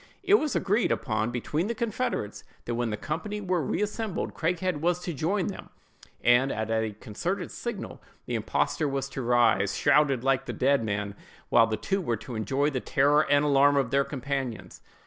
[0.23, 4.97] It was agreed upon between the confederates, that when the company were reassembled Craighead was
[5.01, 5.69] to join them,
[6.23, 11.13] and, at a concerted signal the impostor was to rise, shrouded like the dead man,
[11.49, 14.81] while the two were to enjoy the terror and alarm of their companions.